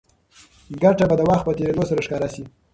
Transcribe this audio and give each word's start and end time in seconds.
ګټه 0.83 1.05
به 1.09 1.15
د 1.17 1.21
وخت 1.29 1.43
په 1.45 1.51
تېرېدو 1.57 1.83
سره 1.89 2.03
ښکاره 2.05 2.27
شي. 2.33 2.43